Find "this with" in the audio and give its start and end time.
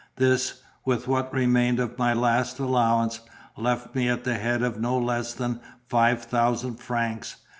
0.15-1.07